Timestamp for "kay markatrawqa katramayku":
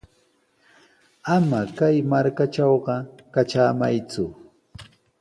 1.77-4.25